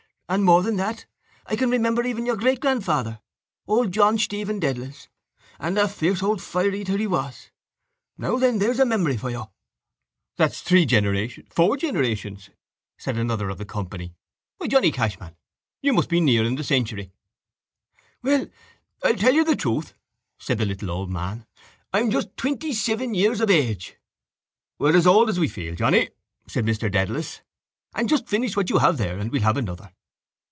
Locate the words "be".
16.07-16.21